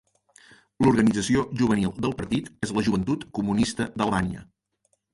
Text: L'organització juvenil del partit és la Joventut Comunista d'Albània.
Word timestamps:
L'organització 0.85 1.43
juvenil 1.61 1.93
del 2.07 2.17
partit 2.23 2.51
és 2.69 2.75
la 2.79 2.87
Joventut 2.91 3.31
Comunista 3.41 3.91
d'Albània. 4.01 4.47